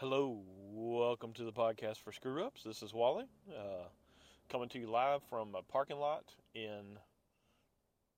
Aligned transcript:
Hello, 0.00 0.38
welcome 0.70 1.32
to 1.32 1.42
the 1.42 1.50
podcast 1.50 1.96
for 1.96 2.12
Screw 2.12 2.44
Ups. 2.44 2.62
This 2.62 2.84
is 2.84 2.94
Wally, 2.94 3.24
uh, 3.50 3.88
coming 4.48 4.68
to 4.68 4.78
you 4.78 4.86
live 4.88 5.24
from 5.28 5.56
a 5.56 5.62
parking 5.62 5.98
lot 5.98 6.22
in 6.54 7.00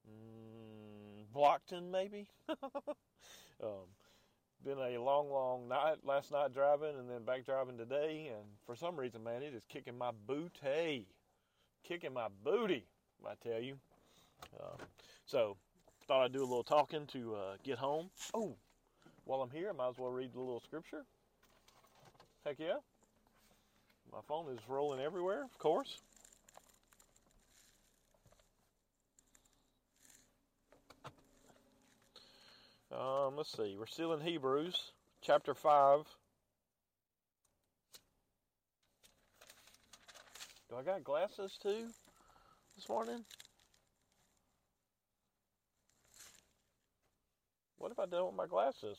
mm, 0.06 1.24
Blocton, 1.35 1.90
maybe. 1.90 2.27
um, 2.51 3.88
been 4.62 4.77
a 4.79 4.98
long, 4.98 5.30
long 5.30 5.69
night 5.69 6.04
last 6.04 6.30
night 6.32 6.52
driving, 6.52 6.98
and 6.98 7.08
then 7.08 7.24
back 7.24 7.46
driving 7.46 7.79
today. 7.79 8.30
And 8.30 8.44
for 8.66 8.76
some 8.76 9.00
reason, 9.00 9.24
man, 9.24 9.42
it 9.42 9.54
is 9.54 9.64
kicking 9.66 9.96
my 9.96 10.10
booty, 10.26 11.06
kicking 11.82 12.12
my 12.12 12.28
booty. 12.44 12.84
I 13.26 13.32
tell 13.42 13.58
you. 13.58 13.78
Uh, 14.54 14.76
so, 15.24 15.56
thought 16.06 16.26
I'd 16.26 16.32
do 16.34 16.40
a 16.40 16.44
little 16.44 16.62
talking 16.62 17.06
to 17.06 17.36
uh, 17.36 17.56
get 17.64 17.78
home. 17.78 18.10
Oh, 18.34 18.56
while 19.24 19.40
I'm 19.40 19.50
here, 19.50 19.70
I 19.70 19.72
might 19.72 19.88
as 19.88 19.98
well 19.98 20.10
read 20.10 20.34
a 20.34 20.38
little 20.38 20.60
scripture. 20.60 21.06
Heck 22.44 22.58
yeah. 22.58 22.79
My 24.11 24.21
phone 24.26 24.50
is 24.53 24.61
rolling 24.67 25.00
everywhere, 25.00 25.44
of 25.44 25.58
course. 25.58 25.99
Um, 32.91 33.36
let's 33.36 33.53
see. 33.56 33.77
We're 33.78 33.86
still 33.86 34.14
in 34.14 34.20
Hebrews, 34.20 34.75
chapter 35.22 35.55
5. 35.55 36.05
Do 40.70 40.77
I 40.77 40.83
got 40.83 41.05
glasses 41.05 41.58
too 41.62 41.88
this 42.75 42.88
morning? 42.88 43.25
What 47.77 47.91
have 47.91 47.98
I 47.98 48.06
done 48.06 48.27
with 48.27 48.34
my 48.34 48.47
glasses? 48.47 48.98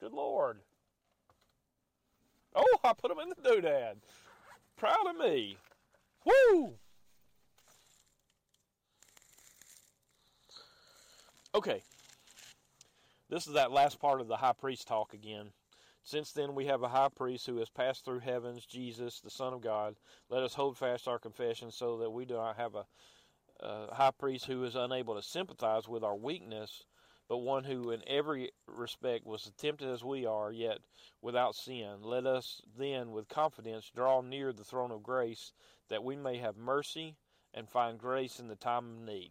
Good 0.00 0.12
Lord. 0.12 0.58
I 2.84 2.92
put 2.92 3.08
them 3.08 3.18
in 3.20 3.28
the 3.28 3.48
doodad. 3.48 3.96
Proud 4.76 5.06
of 5.08 5.16
me. 5.16 5.56
Woo! 6.24 6.74
Okay. 11.54 11.82
This 13.28 13.46
is 13.46 13.54
that 13.54 13.72
last 13.72 13.98
part 13.98 14.20
of 14.20 14.28
the 14.28 14.36
high 14.36 14.52
priest 14.52 14.86
talk 14.86 15.12
again. 15.12 15.50
Since 16.04 16.32
then 16.32 16.54
we 16.54 16.64
have 16.66 16.82
a 16.82 16.88
high 16.88 17.08
priest 17.14 17.46
who 17.46 17.58
has 17.58 17.68
passed 17.68 18.04
through 18.04 18.20
heavens, 18.20 18.64
Jesus, 18.64 19.20
the 19.20 19.30
Son 19.30 19.52
of 19.52 19.60
God. 19.60 19.96
Let 20.30 20.42
us 20.42 20.54
hold 20.54 20.78
fast 20.78 21.06
our 21.06 21.18
confession 21.18 21.70
so 21.70 21.98
that 21.98 22.10
we 22.10 22.24
do 22.24 22.34
not 22.34 22.56
have 22.56 22.74
a, 22.74 22.86
a 23.60 23.94
high 23.94 24.12
priest 24.18 24.46
who 24.46 24.64
is 24.64 24.74
unable 24.74 25.16
to 25.16 25.22
sympathize 25.22 25.86
with 25.86 26.02
our 26.02 26.16
weakness, 26.16 26.84
but 27.28 27.38
one 27.38 27.64
who 27.64 27.90
in 27.90 28.02
every 28.06 28.50
respect 28.66 29.26
was 29.26 29.50
tempted 29.58 29.88
as 29.88 30.02
we 30.02 30.24
are, 30.24 30.50
yet 30.50 30.78
without 31.20 31.54
sin. 31.54 31.96
Let 32.02 32.26
us 32.26 32.62
then 32.78 33.10
with 33.10 33.28
confidence 33.28 33.90
draw 33.94 34.20
near 34.22 34.52
the 34.52 34.64
throne 34.64 34.90
of 34.90 35.02
grace, 35.02 35.52
that 35.88 36.02
we 36.02 36.16
may 36.16 36.38
have 36.38 36.56
mercy 36.56 37.16
and 37.54 37.68
find 37.68 37.98
grace 37.98 38.40
in 38.40 38.48
the 38.48 38.56
time 38.56 38.84
of 38.84 39.06
need. 39.06 39.30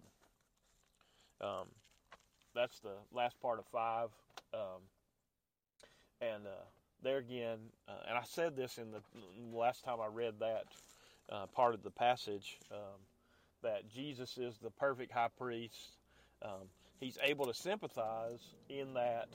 Um, 1.42 1.68
that's 2.56 2.80
the 2.80 2.96
last 3.12 3.40
part 3.40 3.60
of 3.60 3.66
five. 3.66 4.10
Um, 4.54 4.82
and 6.22 6.46
uh, 6.46 6.66
there 7.04 7.18
again, 7.18 7.60
uh, 7.88 8.08
and 8.08 8.18
I 8.18 8.24
said 8.24 8.56
this 8.56 8.78
in 8.78 8.92
the 8.92 9.02
last 9.58 9.84
time 9.84 9.98
I 10.02 10.08
read 10.08 10.36
that 10.40 10.66
uh, 11.32 11.46
part 11.48 11.74
of 11.74 11.84
the 11.84 11.92
passage, 11.92 12.58
um, 12.72 13.00
that 13.64 13.90
Jesus 13.90 14.38
is 14.38 14.58
the 14.58 14.72
perfect 14.72 15.12
high 15.12 15.30
priest. 15.38 15.98
Um, 16.44 16.70
he's 17.00 17.18
able 17.24 17.46
to 17.46 17.54
sympathize 17.54 18.56
in 18.70 18.94
that 18.94 19.28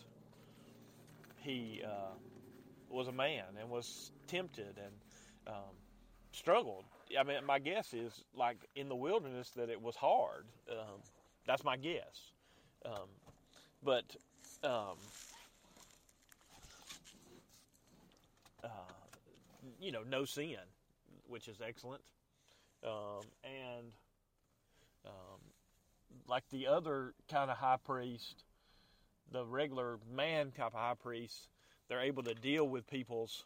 he 1.38 1.82
uh, 1.84 2.14
was 2.88 3.08
a 3.08 3.12
man 3.12 3.44
and 3.60 3.70
was 3.70 4.12
tempted 4.27 4.78
and 4.78 4.92
um, 5.46 5.74
struggled. 6.33 6.84
I 7.18 7.22
mean, 7.24 7.44
my 7.46 7.58
guess 7.58 7.92
is 7.92 8.24
like 8.34 8.56
in 8.74 8.88
the 8.88 8.96
wilderness 8.96 9.50
that 9.56 9.68
it 9.68 9.80
was 9.80 9.96
hard. 9.96 10.46
Um, 10.70 11.00
that's 11.46 11.64
my 11.64 11.77
guess. 11.77 12.33
Um, 12.84 13.08
but 13.83 14.05
um, 14.64 14.96
uh, 18.62 18.68
you 19.80 19.92
know, 19.92 20.02
no 20.08 20.24
sin, 20.24 20.56
which 21.29 21.48
is 21.48 21.56
excellent, 21.67 22.02
um, 22.84 23.23
and 23.44 23.86
um, 25.05 25.40
like 26.28 26.44
the 26.50 26.66
other 26.66 27.14
kind 27.30 27.50
of 27.50 27.56
high 27.56 27.78
priest, 27.84 28.44
the 29.30 29.44
regular 29.44 29.98
man 30.14 30.50
type 30.50 30.68
of 30.68 30.72
high 30.72 30.94
priest, 31.00 31.48
they're 31.88 32.00
able 32.00 32.22
to 32.22 32.34
deal 32.34 32.68
with 32.68 32.88
people's 32.88 33.44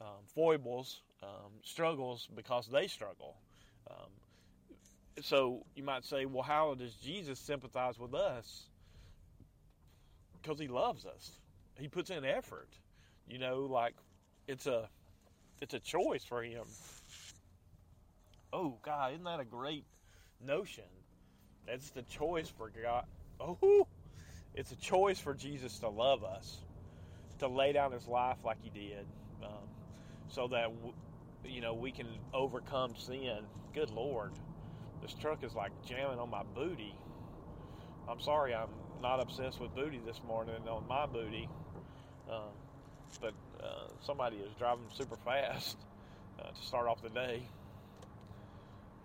um, 0.00 0.24
foibles, 0.34 1.02
um, 1.22 1.50
struggles 1.62 2.28
because 2.34 2.68
they 2.68 2.86
struggle. 2.86 3.36
Um, 3.90 4.08
so 5.22 5.64
you 5.74 5.82
might 5.82 6.04
say, 6.04 6.24
well, 6.24 6.42
how 6.42 6.74
does 6.74 6.94
Jesus 6.94 7.38
sympathize 7.38 7.98
with 7.98 8.14
us? 8.14 8.64
Because 10.40 10.58
he 10.58 10.68
loves 10.68 11.04
us. 11.04 11.32
He 11.78 11.88
puts 11.88 12.10
in 12.10 12.24
effort. 12.24 12.68
You 13.28 13.38
know, 13.38 13.60
like 13.70 13.94
it's 14.48 14.66
a 14.66 14.88
it's 15.60 15.74
a 15.74 15.78
choice 15.78 16.24
for 16.24 16.42
him. 16.42 16.64
Oh 18.52 18.78
God, 18.82 19.12
isn't 19.12 19.24
that 19.24 19.40
a 19.40 19.44
great 19.44 19.84
notion? 20.44 20.84
That's 21.66 21.90
the 21.90 22.02
choice 22.02 22.48
for 22.48 22.70
God. 22.82 23.04
Oh, 23.38 23.86
it's 24.54 24.72
a 24.72 24.76
choice 24.76 25.18
for 25.18 25.34
Jesus 25.34 25.78
to 25.78 25.88
love 25.88 26.24
us, 26.24 26.58
to 27.38 27.48
lay 27.48 27.72
down 27.72 27.92
His 27.92 28.06
life 28.06 28.38
like 28.44 28.58
He 28.62 28.70
did, 28.70 29.06
um, 29.42 29.68
so 30.28 30.48
that 30.48 30.70
you 31.44 31.60
know 31.60 31.74
we 31.74 31.92
can 31.92 32.06
overcome 32.34 32.94
sin. 32.96 33.38
Good 33.72 33.90
Lord, 33.90 34.32
this 35.02 35.14
truck 35.14 35.44
is 35.44 35.54
like 35.54 35.72
jamming 35.86 36.18
on 36.18 36.30
my 36.30 36.42
booty. 36.54 36.94
I'm 38.08 38.20
sorry, 38.20 38.54
I'm 38.54 38.68
not 39.00 39.20
obsessed 39.20 39.60
with 39.60 39.74
booty 39.74 40.00
this 40.04 40.20
morning 40.26 40.66
on 40.68 40.86
my 40.88 41.06
booty, 41.06 41.48
uh, 42.28 42.50
but 43.20 43.34
uh, 43.62 43.86
somebody 44.04 44.36
is 44.38 44.52
driving 44.58 44.84
super 44.92 45.16
fast 45.24 45.76
uh, 46.38 46.50
to 46.50 46.62
start 46.66 46.88
off 46.88 47.00
the 47.02 47.10
day. 47.10 47.42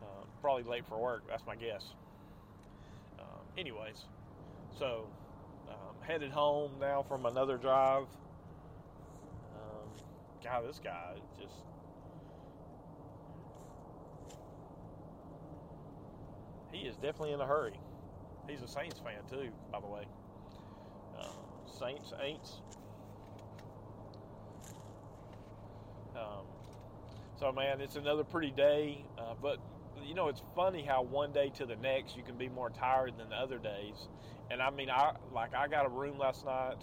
Uh, 0.01 0.25
probably 0.41 0.63
late 0.63 0.85
for 0.87 0.97
work. 0.97 1.23
That's 1.29 1.45
my 1.45 1.55
guess. 1.55 1.83
Anyways, 3.57 4.03
so 4.77 5.07
um, 5.69 5.95
headed 6.01 6.31
home 6.31 6.73
now 6.79 7.03
from 7.03 7.25
another 7.25 7.57
drive. 7.57 8.07
Um, 9.55 9.89
God, 10.43 10.67
this 10.67 10.79
guy 10.83 11.13
just. 11.39 11.53
He 16.71 16.81
is 16.81 16.95
definitely 16.95 17.31
in 17.31 17.39
a 17.39 17.47
hurry. 17.47 17.79
He's 18.49 18.61
a 18.61 18.67
Saints 18.67 18.99
fan 18.99 19.23
too, 19.29 19.49
by 19.71 19.79
the 19.79 19.87
way. 19.87 20.03
Uh, 21.17 21.27
Saints, 21.65 22.11
Aints. 22.21 22.59
Um, 26.15 26.45
so, 27.39 27.51
man, 27.53 27.79
it's 27.79 27.95
another 27.95 28.23
pretty 28.25 28.51
day, 28.51 29.05
uh, 29.17 29.33
but 29.41 29.59
you 30.03 30.13
know, 30.13 30.27
it's 30.27 30.41
funny 30.55 30.83
how 30.83 31.03
one 31.03 31.31
day 31.31 31.51
to 31.55 31.65
the 31.65 31.75
next 31.77 32.15
you 32.15 32.23
can 32.23 32.37
be 32.37 32.49
more 32.49 32.69
tired 32.69 33.17
than 33.17 33.29
the 33.29 33.35
other 33.35 33.57
days. 33.57 34.07
And 34.51 34.61
I 34.61 34.69
mean, 34.69 34.89
I 34.89 35.13
like 35.33 35.53
I 35.53 35.67
got 35.67 35.85
a 35.85 35.89
room 35.89 36.17
last 36.17 36.45
night, 36.45 36.77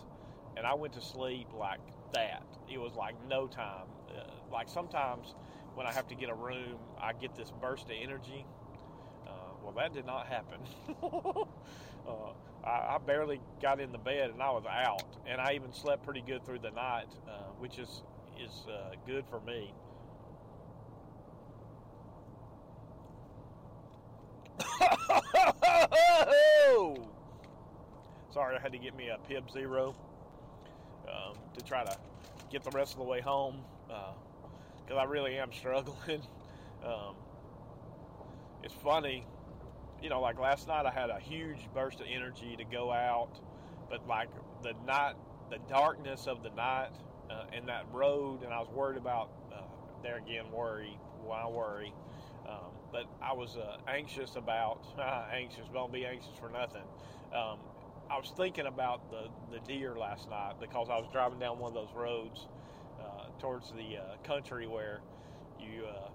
and 0.56 0.67
I 0.67 0.75
went 0.75 0.95
to 0.95 1.00
sleep 1.00 1.49
like 1.56 1.81
that. 2.12 2.45
It 2.69 2.78
was 2.78 2.95
like 2.95 3.15
no 3.28 3.47
time. 3.47 3.87
Uh, 4.09 4.23
like 4.50 4.69
sometimes 4.69 5.34
when 5.75 5.87
I 5.87 5.93
have 5.93 6.09
to 6.09 6.15
get 6.15 6.28
a 6.28 6.34
room, 6.34 6.77
I 7.00 7.12
get 7.12 7.34
this 7.34 7.53
burst 7.61 7.84
of 7.84 7.97
energy. 8.00 8.45
Uh, 9.27 9.31
well, 9.62 9.73
that 9.77 9.93
did 9.93 10.06
not 10.06 10.27
happen. 10.27 10.61
uh, 12.06 12.33
I, 12.65 12.94
I, 12.94 12.99
barely 13.05 13.41
got 13.61 13.81
in 13.81 13.93
the 13.93 13.99
bed 13.99 14.31
and 14.31 14.43
I 14.43 14.50
was 14.50 14.65
out, 14.67 15.17
and 15.27 15.41
I 15.41 15.55
even 15.55 15.73
slept 15.73 16.05
pretty 16.05 16.23
good 16.23 16.44
through 16.44 16.59
the 16.61 16.71
night, 16.71 17.09
uh, 17.29 17.53
which 17.58 17.79
is 17.79 18.03
is 18.43 18.67
uh, 18.69 18.94
good 19.06 19.25
for 19.31 19.41
me. 19.41 19.73
Sorry, 28.32 28.56
I 28.56 28.61
had 28.61 28.73
to 28.73 28.79
get 28.79 28.96
me 28.96 29.11
a 29.11 29.19
Pibb 29.31 29.52
Zero 29.52 29.94
um, 31.06 31.37
to 31.52 31.62
try 31.62 31.84
to 31.84 31.99
get 32.50 32.64
the 32.64 32.70
rest 32.70 32.93
of 32.93 32.99
the 32.99 33.05
way 33.05 33.20
home 33.20 33.62
because 33.87 34.96
uh, 34.96 35.00
I 35.00 35.05
really 35.05 35.37
am 35.37 35.52
struggling. 35.58 36.23
um, 36.82 37.14
it's 38.62 38.73
funny, 38.73 39.26
you 40.02 40.08
know, 40.08 40.23
like 40.23 40.38
last 40.38 40.67
night 40.67 40.87
I 40.87 40.90
had 40.90 41.11
a 41.11 41.19
huge 41.20 41.69
burst 41.75 42.00
of 42.00 42.06
energy 42.11 42.56
to 42.56 42.64
go 42.64 42.90
out, 42.90 43.38
but 43.90 44.08
like 44.08 44.31
the 44.62 44.73
night, 44.87 45.17
the 45.50 45.58
darkness 45.69 46.26
of 46.26 46.43
the 46.43 46.50
night 46.50 46.93
uh, 47.31 47.44
and 47.52 47.69
that 47.69 47.84
road, 47.93 48.44
and 48.44 48.52
I 48.55 48.61
was 48.61 48.70
worried 48.70 48.96
about, 48.96 49.29
uh, 49.52 49.61
there 50.02 50.17
again, 50.17 50.50
worry, 50.50 50.99
why 51.23 51.46
worry? 51.46 51.93
Um, 52.49 52.73
but 52.93 53.05
I 53.20 53.34
was 53.34 53.58
uh, 53.58 53.76
anxious 53.87 54.37
about, 54.37 54.87
anxious, 55.34 55.69
don't 55.70 55.93
be 55.93 56.06
anxious 56.06 56.32
for 56.40 56.49
nothing. 56.49 56.82
Um, 57.34 57.58
I 58.12 58.17
was 58.17 58.31
thinking 58.37 58.67
about 58.67 59.11
the 59.11 59.29
the 59.50 59.59
deer 59.61 59.97
last 59.99 60.29
night 60.29 60.55
because 60.61 60.88
I 60.91 60.99
was 60.99 61.09
driving 61.11 61.38
down 61.38 61.59
one 61.59 61.69
of 61.69 61.75
those 61.75 61.94
roads 61.97 62.47
uh, 63.00 63.29
towards 63.41 63.70
the 63.70 63.97
uh, 63.97 64.17
country 64.23 64.67
where 64.67 65.00
you 65.59 65.87
uh, 65.87 66.11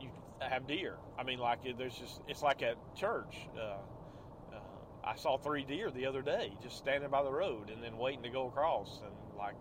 you 0.00 0.08
have 0.38 0.68
deer. 0.68 0.98
I 1.18 1.24
mean, 1.24 1.40
like 1.40 1.58
there's 1.76 1.96
just 1.96 2.20
it's 2.28 2.42
like 2.42 2.62
at 2.62 2.76
church. 2.94 3.48
Uh, 3.56 4.54
uh, 4.54 4.60
I 5.02 5.16
saw 5.16 5.36
three 5.36 5.64
deer 5.64 5.90
the 5.90 6.06
other 6.06 6.22
day 6.22 6.52
just 6.62 6.78
standing 6.78 7.10
by 7.10 7.24
the 7.24 7.32
road 7.32 7.68
and 7.68 7.82
then 7.82 7.98
waiting 7.98 8.22
to 8.22 8.30
go 8.30 8.46
across, 8.46 9.00
and 9.04 9.36
like 9.36 9.56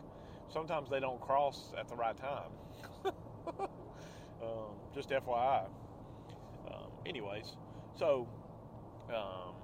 sometimes 0.53 0.87
they 0.87 0.99
don't 0.99 1.19
cross 1.19 1.73
at 1.79 1.87
the 1.87 1.95
right 1.95 2.15
time. 2.15 2.51
um, 4.39 4.75
just 4.93 5.09
FYI. 5.09 5.65
Um, 6.67 6.91
anyways, 7.07 7.55
so. 7.97 8.27
Um, 9.09 9.60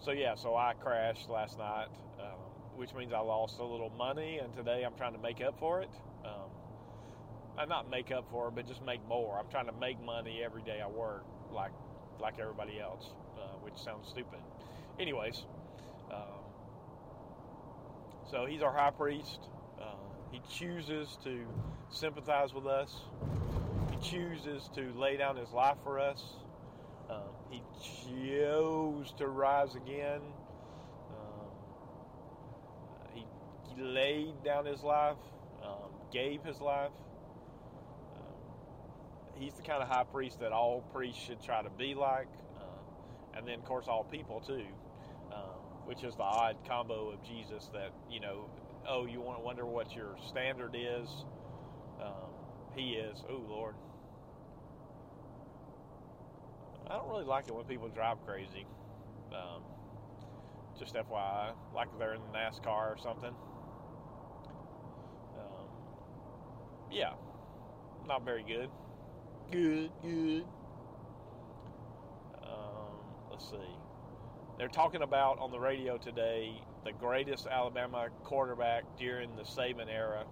so 0.00 0.10
yeah, 0.12 0.34
so 0.34 0.56
I 0.56 0.74
crashed 0.74 1.28
last 1.28 1.58
night, 1.58 1.88
um, 2.20 2.38
which 2.76 2.94
means 2.94 3.12
I 3.12 3.20
lost 3.20 3.58
a 3.58 3.64
little 3.64 3.90
money, 3.90 4.38
and 4.38 4.54
today 4.54 4.84
I'm 4.84 4.94
trying 4.96 5.12
to 5.14 5.18
make 5.18 5.40
up 5.40 5.58
for 5.58 5.80
it. 5.80 5.90
Um, 6.24 6.50
I'm 7.58 7.68
not 7.68 7.90
make 7.90 8.10
up 8.10 8.26
for 8.30 8.48
it, 8.48 8.54
but 8.54 8.66
just 8.66 8.82
make 8.84 9.06
more. 9.08 9.38
I'm 9.38 9.48
trying 9.50 9.66
to 9.66 9.72
make 9.72 10.00
money 10.04 10.42
every 10.44 10.62
day 10.62 10.80
I 10.82 10.88
work, 10.88 11.24
like 11.52 11.72
like 12.20 12.38
everybody 12.38 12.80
else, 12.80 13.10
uh, 13.36 13.56
which 13.62 13.76
sounds 13.76 14.08
stupid. 14.08 14.38
Anyways, 14.98 15.44
um, 16.10 16.44
so 18.30 18.46
he's 18.46 18.62
our 18.62 18.72
high 18.72 18.90
priest. 18.90 19.40
Uh, 19.80 19.84
he 20.30 20.40
chooses 20.50 21.18
to 21.24 21.44
sympathize 21.90 22.52
with 22.52 22.66
us. 22.66 22.94
He 23.90 23.96
chooses 24.10 24.68
to 24.74 24.92
lay 24.94 25.16
down 25.16 25.36
his 25.36 25.50
life 25.52 25.76
for 25.82 25.98
us. 25.98 26.22
Um, 27.08 27.20
he 27.50 27.62
chose 28.04 29.12
to 29.18 29.28
rise 29.28 29.74
again. 29.74 30.20
Um, 31.10 31.50
he, 33.14 33.24
he, 33.68 33.82
laid 33.82 34.42
down 34.44 34.66
his 34.66 34.82
life, 34.82 35.16
um, 35.62 35.90
gave 36.12 36.42
his 36.42 36.60
life. 36.60 36.90
Um, 38.16 39.38
he's 39.38 39.54
the 39.54 39.62
kind 39.62 39.82
of 39.82 39.88
high 39.88 40.04
priest 40.04 40.40
that 40.40 40.52
all 40.52 40.80
priests 40.92 41.22
should 41.22 41.42
try 41.42 41.62
to 41.62 41.70
be 41.70 41.94
like, 41.94 42.28
uh, 42.58 43.38
and 43.38 43.46
then, 43.46 43.58
of 43.60 43.64
course, 43.64 43.86
all 43.88 44.04
people 44.04 44.40
too, 44.40 44.64
um, 45.32 45.60
which 45.84 46.02
is 46.02 46.16
the 46.16 46.22
odd 46.22 46.56
combo 46.66 47.10
of 47.10 47.22
Jesus 47.22 47.70
that, 47.72 47.92
you 48.10 48.18
know, 48.18 48.50
oh, 48.88 49.06
you 49.06 49.20
want 49.20 49.38
to 49.38 49.44
wonder 49.44 49.64
what 49.64 49.94
your 49.94 50.16
standard 50.26 50.74
is? 50.76 51.08
He 52.76 52.90
is, 52.92 53.24
oh, 53.30 53.40
Lord. 53.48 53.74
I 56.88 56.96
don't 56.96 57.08
really 57.08 57.24
like 57.24 57.48
it 57.48 57.54
when 57.54 57.64
people 57.64 57.88
drive 57.88 58.24
crazy. 58.24 58.66
Um, 59.32 59.62
just 60.78 60.94
FYI, 60.94 61.52
like 61.74 61.88
they're 61.98 62.14
in 62.14 62.20
NASCAR 62.34 62.66
or 62.66 62.96
something. 63.02 63.34
Um, 65.36 65.68
yeah, 66.90 67.12
not 68.06 68.24
very 68.24 68.44
good. 68.44 68.68
Good, 69.50 69.90
good. 70.02 70.44
Um, 72.42 72.98
let's 73.30 73.50
see. 73.50 73.56
They're 74.58 74.68
talking 74.68 75.02
about 75.02 75.38
on 75.38 75.50
the 75.50 75.58
radio 75.58 75.98
today 75.98 76.62
the 76.84 76.92
greatest 76.92 77.48
Alabama 77.48 78.08
quarterback 78.22 78.84
during 78.96 79.34
the 79.34 79.42
Saban 79.42 79.88
era. 79.92 80.24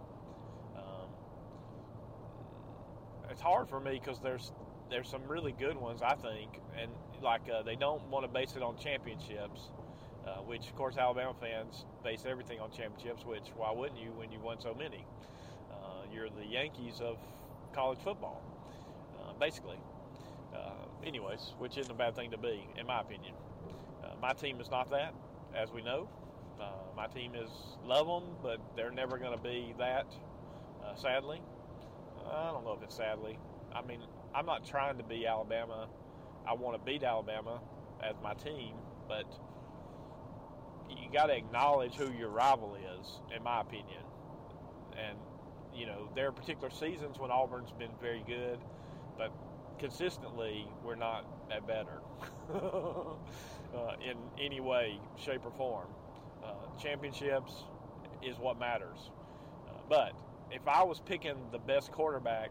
Um, 0.77 1.09
it's 3.29 3.41
hard 3.41 3.69
for 3.69 3.81
me 3.81 4.01
because 4.01 4.21
there's 4.21 4.53
there's 4.91 5.09
some 5.09 5.23
really 5.27 5.53
good 5.53 5.77
ones, 5.77 6.03
I 6.03 6.15
think, 6.15 6.61
and 6.81 6.91
like 7.23 7.43
uh, 7.53 7.63
they 7.63 7.77
don't 7.77 8.03
want 8.09 8.25
to 8.25 8.33
base 8.33 8.55
it 8.57 8.63
on 8.63 8.77
championships, 8.77 9.71
uh, 10.27 10.37
which 10.43 10.67
of 10.69 10.77
course 10.77 10.97
Alabama 10.97 11.35
fans 11.41 11.85
base 12.03 12.25
everything 12.27 12.61
on 12.61 12.71
championships. 12.71 13.25
Which 13.25 13.49
why 13.57 13.73
wouldn't 13.73 13.99
you 14.01 14.11
when 14.13 14.31
you 14.31 14.41
won 14.41 14.61
so 14.61 14.75
many? 14.75 15.07
Uh, 15.71 16.05
you're 16.13 16.29
the 16.29 16.47
Yankees 16.47 17.01
of 17.01 17.19
college 17.73 17.99
football, 18.05 18.43
uh, 19.21 19.33
basically. 19.39 19.79
Uh, 20.55 20.87
anyways, 21.05 21.55
which 21.59 21.77
isn't 21.77 21.91
a 21.91 21.95
bad 21.97 22.15
thing 22.15 22.31
to 22.31 22.39
be, 22.39 22.67
in 22.79 22.87
my 22.87 23.01
opinion. 23.01 23.35
Uh, 24.03 24.15
my 24.21 24.33
team 24.33 24.61
is 24.61 24.71
not 24.71 24.91
that, 24.91 25.13
as 25.57 25.73
we 25.73 25.83
know. 25.83 26.09
my 26.97 27.09
team 27.09 27.35
is 27.35 27.51
love 27.85 28.07
them, 28.07 28.37
but 28.41 28.61
they're 28.77 28.93
never 28.93 29.19
going 29.19 29.37
to 29.37 29.43
be 29.43 29.75
that. 29.79 30.07
sadly, 30.95 31.43
I 32.31 32.53
don't 32.53 32.65
know 32.65 32.75
if 32.75 32.83
it's 32.85 32.95
sadly. 32.95 33.37
I 33.75 33.83
mean, 33.83 34.01
I'm 34.35 34.47
not 34.47 34.67
trying 34.67 34.99
to 34.99 35.05
be 35.05 35.27
Alabama. 35.27 35.89
I 36.47 36.55
want 36.55 36.77
to 36.77 36.85
beat 36.85 37.05
Alabama 37.05 37.61
as 38.03 38.17
my 38.23 38.35
team, 38.35 38.75
but 39.09 39.25
you 40.91 41.09
got 41.13 41.27
to 41.27 41.37
acknowledge 41.37 41.95
who 41.95 42.13
your 42.13 42.31
rival 42.31 42.75
is, 42.75 43.21
in 43.35 43.43
my 43.43 43.61
opinion. 43.61 44.03
And 44.99 45.17
you 45.75 45.87
know, 45.87 46.09
there 46.15 46.29
are 46.29 46.33
particular 46.33 46.71
seasons 46.71 47.19
when 47.19 47.31
Auburn's 47.31 47.73
been 47.79 47.91
very 48.01 48.25
good, 48.27 48.59
but 49.17 49.33
consistently 49.79 50.67
we're 50.85 50.95
not 50.95 51.25
that 51.49 51.67
better 51.67 52.01
uh, 52.55 53.95
in 54.01 54.17
any 54.39 54.61
way, 54.61 54.99
shape, 55.17 55.45
or 55.45 55.53
form. 55.53 55.89
Uh, 56.45 56.53
championships 56.81 57.53
is 58.23 58.37
what 58.39 58.59
matters. 58.59 59.11
Uh, 59.69 59.73
but 59.89 60.13
if 60.51 60.67
I 60.69 60.83
was 60.83 61.01
picking 61.01 61.37
the 61.53 61.59
best 61.59 61.91
quarterback 61.91 62.51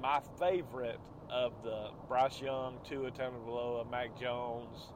my 0.00 0.20
favorite 0.38 1.00
of 1.30 1.52
the 1.62 1.90
Bryce 2.08 2.40
Young, 2.40 2.78
Tua 2.88 3.10
Tagovailoa, 3.10 3.90
Mac 3.90 4.18
Jones, 4.18 4.90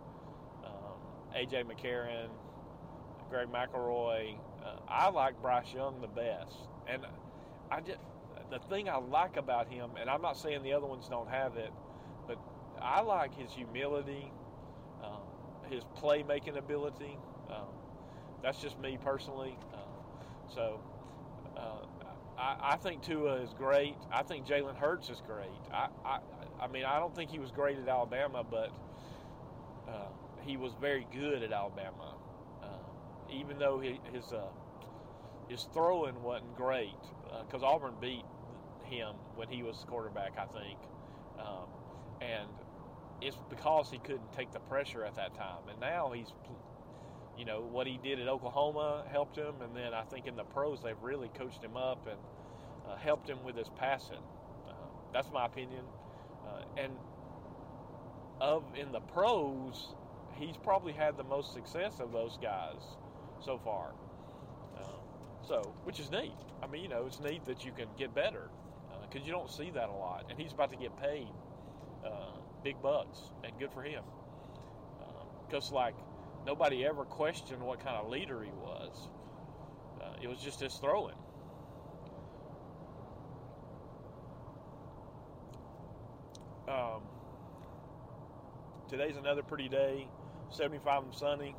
um, 0.64 0.98
AJ 1.36 1.64
McCarron, 1.64 2.28
Greg 3.30 3.48
McElroy. 3.48 4.36
Uh, 4.64 4.76
I 4.88 5.10
like 5.10 5.40
Bryce 5.42 5.72
Young 5.74 6.00
the 6.00 6.06
best, 6.08 6.56
and 6.86 7.02
I 7.70 7.80
just 7.80 7.98
the 8.50 8.58
thing 8.68 8.88
I 8.88 8.96
like 8.98 9.36
about 9.36 9.68
him, 9.68 9.90
and 9.98 10.10
I'm 10.10 10.20
not 10.20 10.36
saying 10.36 10.62
the 10.62 10.74
other 10.74 10.86
ones 10.86 11.08
don't 11.08 11.28
have 11.30 11.56
it, 11.56 11.72
but 12.26 12.38
I 12.80 13.00
like 13.00 13.34
his 13.34 13.50
humility, 13.50 14.30
um, 15.02 15.22
his 15.70 15.82
playmaking 15.96 16.58
ability. 16.58 17.18
Um, 17.50 17.68
that's 18.42 18.60
just 18.60 18.78
me 18.78 18.98
personally. 19.02 19.56
Uh, 19.72 19.78
so 20.54 20.80
uh, 21.56 21.86
I, 22.42 22.72
I 22.72 22.76
think 22.76 23.02
Tua 23.02 23.36
is 23.36 23.54
great. 23.56 23.94
I 24.12 24.22
think 24.24 24.46
Jalen 24.46 24.76
Hurts 24.76 25.08
is 25.10 25.22
great. 25.26 25.48
I, 25.72 25.86
I, 26.04 26.18
I 26.60 26.66
mean, 26.66 26.84
I 26.84 26.98
don't 26.98 27.14
think 27.14 27.30
he 27.30 27.38
was 27.38 27.52
great 27.52 27.78
at 27.78 27.88
Alabama, 27.88 28.42
but 28.48 28.72
uh, 29.88 30.08
he 30.44 30.56
was 30.56 30.72
very 30.80 31.06
good 31.12 31.42
at 31.42 31.52
Alabama. 31.52 32.16
Uh, 32.62 32.66
even 33.32 33.58
though 33.58 33.78
he, 33.78 34.00
his 34.12 34.32
uh, 34.32 34.48
his 35.48 35.68
throwing 35.72 36.20
wasn't 36.22 36.56
great, 36.56 36.96
because 37.46 37.62
uh, 37.62 37.66
Auburn 37.66 37.94
beat 38.00 38.24
him 38.84 39.14
when 39.36 39.48
he 39.48 39.62
was 39.62 39.84
quarterback, 39.88 40.32
I 40.36 40.46
think, 40.46 40.78
um, 41.38 41.68
and 42.20 42.48
it's 43.20 43.38
because 43.50 43.88
he 43.90 43.98
couldn't 43.98 44.32
take 44.32 44.52
the 44.52 44.60
pressure 44.60 45.04
at 45.04 45.14
that 45.14 45.34
time. 45.34 45.68
And 45.70 45.78
now 45.78 46.10
he's 46.10 46.32
you 47.38 47.44
know 47.44 47.60
what 47.60 47.86
he 47.86 47.98
did 48.02 48.18
at 48.20 48.28
Oklahoma 48.28 49.04
helped 49.10 49.36
him, 49.36 49.54
and 49.62 49.76
then 49.76 49.94
I 49.94 50.02
think 50.02 50.26
in 50.26 50.34
the 50.34 50.44
pros 50.44 50.82
they've 50.82 51.00
really 51.02 51.30
coached 51.36 51.62
him 51.62 51.76
up 51.76 52.06
and 52.08 52.18
uh, 52.92 52.96
helped 52.96 53.28
him 53.28 53.38
with 53.44 53.56
his 53.56 53.68
passing. 53.78 54.22
Uh, 54.68 54.72
that's 55.12 55.30
my 55.32 55.46
opinion. 55.46 55.84
Uh, 56.46 56.62
and 56.76 56.92
of 58.40 58.64
in 58.76 58.92
the 58.92 59.00
pros, 59.00 59.94
he's 60.34 60.56
probably 60.56 60.92
had 60.92 61.16
the 61.16 61.24
most 61.24 61.52
success 61.52 62.00
of 62.00 62.12
those 62.12 62.38
guys 62.42 62.80
so 63.40 63.58
far. 63.58 63.92
Uh, 64.76 64.84
so, 65.46 65.74
which 65.84 66.00
is 66.00 66.10
neat. 66.10 66.32
I 66.62 66.66
mean, 66.66 66.82
you 66.82 66.88
know, 66.88 67.06
it's 67.06 67.20
neat 67.20 67.44
that 67.46 67.64
you 67.64 67.72
can 67.72 67.88
get 67.98 68.14
better 68.14 68.48
because 69.02 69.22
uh, 69.22 69.26
you 69.26 69.32
don't 69.32 69.50
see 69.50 69.70
that 69.70 69.88
a 69.88 69.92
lot. 69.92 70.26
And 70.30 70.38
he's 70.38 70.52
about 70.52 70.70
to 70.70 70.76
get 70.76 70.96
paid 71.00 71.28
uh, 72.04 72.36
big 72.64 72.80
bucks, 72.82 73.18
and 73.44 73.52
good 73.58 73.72
for 73.72 73.82
him. 73.82 74.02
Because, 75.46 75.70
like, 75.70 75.94
nobody 76.46 76.84
ever 76.86 77.04
questioned 77.04 77.62
what 77.62 77.78
kind 77.80 77.96
of 77.96 78.08
leader 78.08 78.42
he 78.42 78.50
was. 78.50 79.08
Uh, 80.00 80.14
it 80.22 80.28
was 80.28 80.38
just 80.38 80.60
his 80.60 80.74
throwing. 80.76 81.14
Um, 86.72 87.02
today's 88.88 89.16
another 89.18 89.42
pretty 89.42 89.68
day, 89.68 90.08
75 90.50 91.02
and 91.04 91.14
sunny, 91.14 91.54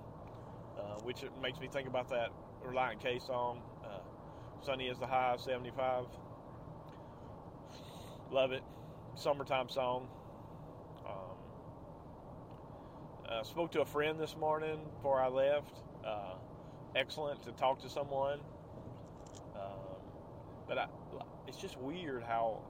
uh, 0.75 0.99
which 1.03 1.23
makes 1.39 1.59
me 1.59 1.67
think 1.67 1.87
about 1.87 2.09
that 2.09 2.29
Relient 2.65 2.99
K 2.99 3.19
song. 3.19 3.61
Uh, 3.85 3.99
sunny 4.65 4.87
is 4.87 4.97
the 4.97 5.05
high, 5.05 5.35
75. 5.37 6.05
Love 8.31 8.53
it. 8.53 8.63
Summertime 9.13 9.69
song. 9.69 10.07
Uh, 13.33 13.41
spoke 13.43 13.71
to 13.71 13.81
a 13.81 13.85
friend 13.85 14.19
this 14.19 14.35
morning 14.37 14.79
before 14.95 15.21
I 15.21 15.27
left. 15.27 15.81
Uh, 16.05 16.35
excellent 16.95 17.41
to 17.43 17.51
talk 17.51 17.81
to 17.81 17.89
someone. 17.89 18.39
Um, 19.55 20.01
but 20.67 20.77
I, 20.77 20.87
it's 21.47 21.57
just 21.57 21.79
weird 21.79 22.23
how 22.23 22.61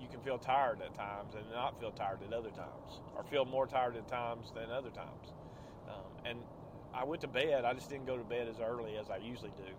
you 0.00 0.08
can 0.08 0.20
feel 0.20 0.38
tired 0.38 0.80
at 0.82 0.94
times 0.94 1.34
and 1.34 1.44
not 1.52 1.78
feel 1.80 1.90
tired 1.90 2.20
at 2.26 2.32
other 2.32 2.50
times, 2.50 3.00
or 3.16 3.24
feel 3.24 3.44
more 3.44 3.66
tired 3.66 3.96
at 3.96 4.08
times 4.08 4.52
than 4.54 4.70
other 4.70 4.90
times. 4.90 5.32
Um, 5.88 6.04
and 6.24 6.38
I 6.94 7.04
went 7.04 7.20
to 7.22 7.28
bed. 7.28 7.64
I 7.64 7.74
just 7.74 7.88
didn't 7.88 8.06
go 8.06 8.16
to 8.16 8.24
bed 8.24 8.48
as 8.48 8.60
early 8.60 8.96
as 8.96 9.10
I 9.10 9.18
usually 9.18 9.52
do. 9.56 9.72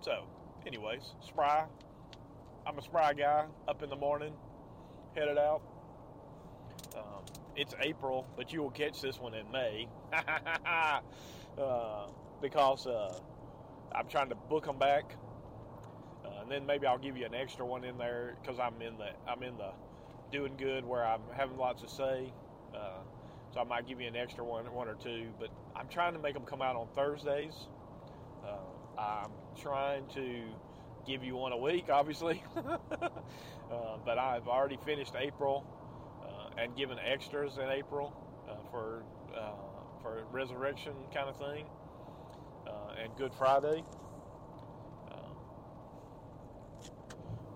So, 0.00 0.24
anyways, 0.66 1.12
spry. 1.26 1.64
I'm 2.66 2.78
a 2.78 2.82
spry 2.82 3.14
guy. 3.14 3.46
Up 3.66 3.82
in 3.82 3.90
the 3.90 3.96
morning, 3.96 4.32
headed 5.14 5.38
out. 5.38 5.62
Um, 6.96 7.24
it's 7.56 7.74
April, 7.80 8.26
but 8.36 8.52
you 8.52 8.62
will 8.62 8.70
catch 8.70 9.00
this 9.00 9.18
one 9.18 9.34
in 9.34 9.50
May 9.50 9.88
uh, 11.58 12.06
because 12.40 12.86
uh, 12.86 13.18
I'm 13.94 14.06
trying 14.08 14.28
to 14.28 14.34
book 14.34 14.66
them 14.66 14.78
back, 14.78 15.14
uh, 16.24 16.42
and 16.42 16.50
then 16.50 16.66
maybe 16.66 16.86
I'll 16.86 16.98
give 16.98 17.16
you 17.16 17.26
an 17.26 17.34
extra 17.34 17.64
one 17.64 17.84
in 17.84 17.98
there 17.98 18.36
because 18.40 18.58
I'm 18.58 18.80
in 18.82 18.96
the 18.98 19.08
I'm 19.26 19.42
in 19.42 19.56
the 19.56 19.70
doing 20.30 20.56
good 20.56 20.84
where 20.84 21.04
I'm 21.04 21.22
having 21.34 21.56
lots 21.56 21.82
to 21.82 21.88
say. 21.88 22.32
Uh, 22.74 23.00
so 23.52 23.60
I 23.60 23.64
might 23.64 23.88
give 23.88 24.00
you 24.00 24.06
an 24.06 24.16
extra 24.16 24.44
one, 24.44 24.70
one 24.72 24.88
or 24.88 24.94
two. 24.94 25.28
But 25.38 25.48
I'm 25.74 25.88
trying 25.88 26.12
to 26.12 26.18
make 26.18 26.34
them 26.34 26.44
come 26.44 26.60
out 26.60 26.76
on 26.76 26.86
Thursdays. 26.94 27.54
Uh, 28.44 29.00
I'm 29.00 29.30
trying 29.60 30.06
to 30.14 30.42
give 31.06 31.24
you 31.24 31.36
one 31.36 31.52
a 31.52 31.56
week, 31.56 31.86
obviously. 31.90 32.42
Uh, 33.70 33.98
but 34.02 34.16
I've 34.16 34.48
already 34.48 34.78
finished 34.86 35.12
April 35.14 35.62
and 36.56 36.74
given 36.74 36.98
extras 36.98 37.58
in 37.58 37.68
April 37.68 38.16
for 38.70 39.02
for 40.02 40.24
resurrection 40.32 40.94
kind 41.12 41.28
of 41.28 41.36
thing 41.36 41.66
and 43.02 43.16
Good 43.16 43.32
Friday. 43.34 43.84
Um, 45.10 45.36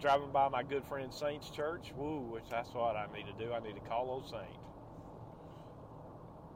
driving 0.00 0.30
by 0.32 0.48
my 0.48 0.62
good 0.62 0.84
friend 0.84 1.12
Saints 1.12 1.50
Church, 1.50 1.92
woo, 1.96 2.20
which 2.20 2.44
that's 2.50 2.72
what 2.74 2.96
I 2.96 3.06
need 3.14 3.26
to 3.26 3.44
do. 3.44 3.52
I 3.52 3.60
need 3.60 3.74
to 3.74 3.80
call 3.80 4.08
old 4.10 4.28
Saint. 4.28 4.58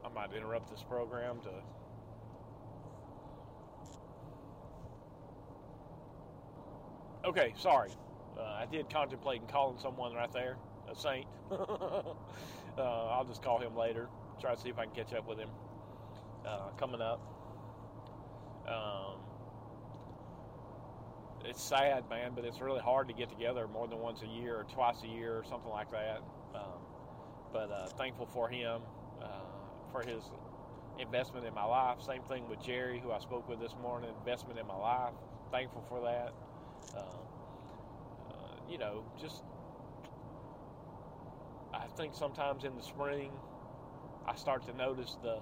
I 0.05 0.09
might 0.15 0.33
interrupt 0.33 0.71
this 0.71 0.83
program 0.83 1.41
to. 1.41 1.51
Okay, 7.29 7.55
sorry. 7.59 7.91
Uh, 8.39 8.43
I 8.43 8.67
did 8.71 8.89
contemplate 8.89 9.49
calling 9.49 9.79
someone 9.79 10.15
right 10.15 10.33
there, 10.33 10.57
a 10.91 10.95
saint. 10.95 11.27
uh, 11.51 12.05
I'll 12.79 13.25
just 13.25 13.43
call 13.43 13.59
him 13.59 13.77
later. 13.77 14.09
Try 14.41 14.55
to 14.55 14.61
see 14.61 14.69
if 14.69 14.79
I 14.79 14.85
can 14.85 14.95
catch 14.95 15.13
up 15.13 15.27
with 15.27 15.39
him 15.39 15.49
uh, 16.47 16.71
coming 16.79 17.01
up. 17.01 17.36
Um, 18.69 19.21
it's 21.45 21.63
sad, 21.63 22.09
man, 22.11 22.33
but 22.35 22.45
it's 22.45 22.61
really 22.61 22.81
hard 22.81 23.09
to 23.09 23.15
get 23.15 23.29
together 23.29 23.69
more 23.69 23.87
than 23.87 23.99
once 23.99 24.23
a 24.23 24.27
year 24.27 24.57
or 24.57 24.65
twice 24.65 25.03
a 25.05 25.07
year 25.07 25.37
or 25.37 25.45
something 25.45 25.71
like 25.71 25.91
that. 25.93 26.21
Um, 26.55 26.81
but 27.53 27.71
uh, 27.71 27.89
thankful 27.97 28.27
for 28.27 28.49
him 28.49 28.83
uh, 29.23 29.27
for 29.93 30.03
his 30.03 30.25
investment 30.99 31.47
in 31.47 31.55
my 31.55 31.65
life. 31.65 32.01
Same 32.01 32.23
thing 32.23 32.49
with 32.49 32.61
Jerry, 32.61 32.99
who 32.99 33.13
I 33.13 33.19
spoke 33.19 33.49
with 33.49 33.61
this 33.61 33.75
morning. 33.81 34.11
Investment 34.19 34.59
in 34.59 34.67
my 34.67 34.77
life. 34.77 35.15
Thankful 35.53 35.85
for 35.89 36.01
that. 36.01 36.33
Uh, 36.97 37.01
uh 38.31 38.35
you 38.69 38.79
know, 38.79 39.05
just 39.21 39.43
I 41.73 41.87
think 41.97 42.15
sometimes 42.15 42.65
in 42.65 42.75
the 42.75 42.83
spring 42.83 43.31
I 44.27 44.35
start 44.35 44.67
to 44.67 44.73
notice 44.73 45.17
the 45.23 45.39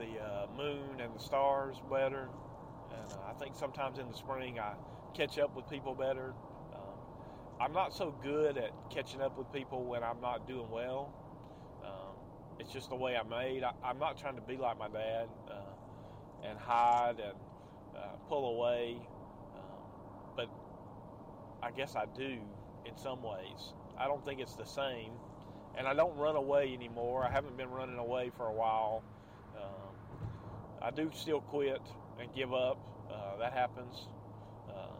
the 0.00 0.18
uh, 0.18 0.46
moon 0.56 1.00
and 1.00 1.14
the 1.14 1.20
stars 1.20 1.76
better. 1.90 2.28
And 2.90 3.12
uh, 3.12 3.30
I 3.30 3.34
think 3.34 3.54
sometimes 3.54 3.98
in 3.98 4.08
the 4.08 4.16
spring 4.16 4.58
I 4.58 4.72
catch 5.14 5.38
up 5.38 5.54
with 5.54 5.68
people 5.68 5.94
better. 5.94 6.32
Um, 6.74 6.98
I'm 7.60 7.72
not 7.72 7.94
so 7.94 8.14
good 8.22 8.56
at 8.56 8.70
catching 8.90 9.20
up 9.20 9.36
with 9.36 9.52
people 9.52 9.84
when 9.84 10.02
I'm 10.02 10.20
not 10.20 10.48
doing 10.48 10.70
well. 10.70 11.12
Um, 11.84 12.16
it's 12.58 12.72
just 12.72 12.88
the 12.88 12.96
way 12.96 13.14
I'm 13.14 13.28
made. 13.28 13.62
I, 13.62 13.72
am 13.84 13.98
not 13.98 14.18
trying 14.18 14.36
to 14.36 14.42
be 14.42 14.56
like 14.56 14.78
my 14.78 14.88
dad 14.88 15.28
uh, 15.50 16.48
and 16.48 16.58
hide 16.58 17.20
and 17.22 17.36
uh, 17.94 18.16
pull 18.28 18.56
away. 18.56 18.96
Um, 19.54 20.34
but 20.34 20.48
I 21.62 21.70
guess 21.72 21.94
I 21.94 22.06
do 22.16 22.38
in 22.86 22.96
some 22.96 23.22
ways. 23.22 23.74
I 23.98 24.06
don't 24.06 24.24
think 24.24 24.40
it's 24.40 24.54
the 24.54 24.64
same. 24.64 25.12
And 25.76 25.86
I 25.86 25.94
don't 25.94 26.16
run 26.16 26.36
away 26.36 26.72
anymore. 26.74 27.24
I 27.24 27.30
haven't 27.30 27.56
been 27.56 27.70
running 27.70 27.98
away 27.98 28.30
for 28.36 28.46
a 28.46 28.52
while. 28.52 29.04
I 30.82 30.90
do 30.90 31.10
still 31.12 31.40
quit 31.40 31.82
and 32.18 32.32
give 32.34 32.54
up. 32.54 32.78
Uh, 33.10 33.36
that 33.38 33.52
happens. 33.52 34.08
Uh, 34.68 34.96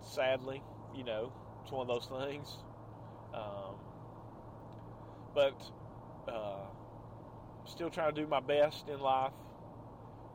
sadly, 0.00 0.62
you 0.94 1.04
know, 1.04 1.32
it's 1.62 1.72
one 1.72 1.88
of 1.88 1.88
those 1.88 2.26
things. 2.26 2.56
Um, 3.34 3.74
but 5.34 5.60
uh, 6.26 6.64
still 7.66 7.90
trying 7.90 8.14
to 8.14 8.20
do 8.22 8.26
my 8.26 8.40
best 8.40 8.88
in 8.88 8.98
life. 9.00 9.32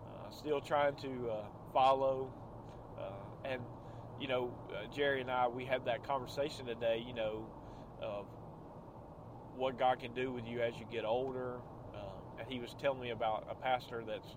Uh, 0.05 0.29
still 0.29 0.61
trying 0.61 0.95
to 0.97 1.29
uh, 1.31 1.45
follow. 1.73 2.31
Uh, 2.99 3.47
and, 3.49 3.61
you 4.19 4.27
know, 4.27 4.53
Jerry 4.95 5.21
and 5.21 5.31
I, 5.31 5.47
we 5.47 5.65
had 5.65 5.85
that 5.85 6.05
conversation 6.05 6.67
today, 6.67 7.03
you 7.05 7.13
know, 7.13 7.47
of 8.01 8.27
what 9.55 9.79
God 9.79 9.99
can 9.99 10.13
do 10.13 10.31
with 10.31 10.45
you 10.45 10.61
as 10.61 10.75
you 10.77 10.85
get 10.91 11.05
older 11.05 11.59
and 12.39 12.47
he 12.49 12.59
was 12.59 12.75
telling 12.81 13.01
me 13.01 13.11
about 13.11 13.47
a 13.49 13.55
pastor 13.55 14.03
that's 14.05 14.35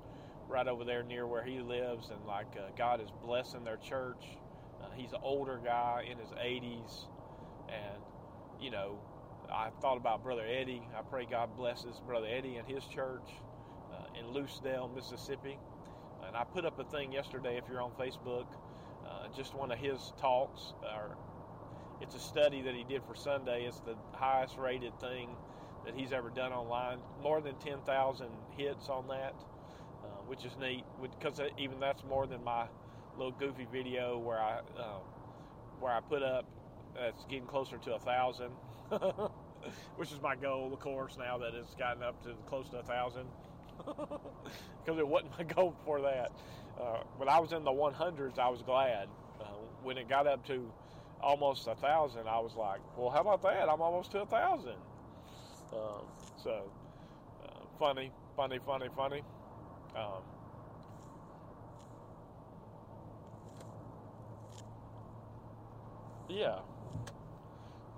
right 0.48 0.66
over 0.66 0.84
there 0.84 1.02
near 1.02 1.26
where 1.26 1.42
he 1.42 1.60
lives, 1.60 2.10
and 2.10 2.24
like 2.26 2.56
uh, 2.56 2.70
God 2.76 3.00
is 3.00 3.08
blessing 3.24 3.64
their 3.64 3.76
church. 3.78 4.24
Uh, 4.82 4.86
he's 4.94 5.12
an 5.12 5.20
older 5.22 5.60
guy 5.64 6.06
in 6.10 6.18
his 6.18 6.30
80s, 6.30 7.06
and 7.68 8.02
you 8.60 8.70
know, 8.70 8.98
I 9.52 9.70
thought 9.80 9.96
about 9.96 10.22
Brother 10.22 10.44
Eddie. 10.46 10.82
I 10.96 11.02
pray 11.02 11.26
God 11.30 11.56
blesses 11.56 12.00
Brother 12.06 12.26
Eddie 12.26 12.56
and 12.56 12.66
his 12.66 12.84
church 12.86 13.28
uh, 13.92 14.18
in 14.18 14.26
Lucedale, 14.26 14.88
Mississippi. 14.94 15.58
And 16.26 16.36
I 16.36 16.44
put 16.44 16.64
up 16.64 16.78
a 16.78 16.84
thing 16.84 17.12
yesterday, 17.12 17.56
if 17.56 17.64
you're 17.70 17.82
on 17.82 17.92
Facebook, 17.92 18.46
uh, 19.06 19.28
just 19.36 19.54
one 19.54 19.70
of 19.70 19.78
his 19.78 20.12
talks. 20.20 20.72
Or 20.82 21.16
it's 22.00 22.14
a 22.14 22.18
study 22.18 22.62
that 22.62 22.74
he 22.74 22.84
did 22.84 23.02
for 23.04 23.14
Sunday. 23.14 23.66
It's 23.66 23.80
the 23.80 23.96
highest 24.12 24.56
rated 24.56 24.98
thing 25.00 25.36
that 25.86 25.94
he's 25.94 26.12
ever 26.12 26.28
done 26.30 26.52
online. 26.52 26.98
More 27.22 27.40
than 27.40 27.54
10,000 27.56 28.28
hits 28.56 28.88
on 28.88 29.06
that, 29.08 29.34
uh, 30.02 30.08
which 30.26 30.44
is 30.44 30.52
neat 30.60 30.84
because 31.00 31.40
even 31.56 31.80
that's 31.80 32.04
more 32.04 32.26
than 32.26 32.44
my 32.44 32.66
little 33.16 33.32
goofy 33.32 33.66
video 33.72 34.18
where 34.18 34.38
I 34.38 34.58
uh, 34.78 34.98
where 35.80 35.92
I 35.92 36.00
put 36.00 36.22
up. 36.22 36.44
That's 36.94 37.24
getting 37.26 37.46
closer 37.46 37.76
to 37.76 37.94
a 37.94 37.98
thousand, 37.98 38.52
which 39.96 40.10
is 40.12 40.20
my 40.22 40.34
goal, 40.34 40.72
of 40.72 40.80
course. 40.80 41.16
Now 41.18 41.36
that 41.38 41.52
it's 41.52 41.74
gotten 41.74 42.02
up 42.02 42.22
to 42.22 42.30
close 42.46 42.70
to 42.70 42.78
a 42.78 42.82
thousand, 42.82 43.26
because 43.86 44.98
it 44.98 45.06
wasn't 45.06 45.32
my 45.38 45.44
goal 45.54 45.72
before 45.78 46.00
that. 46.00 46.32
Uh, 46.80 47.02
when 47.18 47.28
I 47.28 47.38
was 47.38 47.52
in 47.52 47.64
the 47.64 47.70
100s, 47.70 48.38
I 48.38 48.48
was 48.48 48.62
glad. 48.62 49.08
Uh, 49.40 49.44
when 49.82 49.98
it 49.98 50.08
got 50.08 50.26
up 50.26 50.46
to 50.46 50.72
almost 51.20 51.66
a 51.66 51.74
thousand, 51.74 52.28
I 52.28 52.38
was 52.38 52.54
like, 52.56 52.80
"Well, 52.96 53.10
how 53.10 53.20
about 53.20 53.42
that? 53.42 53.68
I'm 53.68 53.82
almost 53.82 54.10
to 54.12 54.22
a 54.22 54.26
thousand. 54.26 54.76
Um, 55.72 56.06
so 56.36 56.70
uh, 57.44 57.64
funny, 57.78 58.10
funny, 58.36 58.58
funny, 58.64 58.88
funny. 58.96 59.22
Um, 59.94 60.22
yeah. 66.28 66.58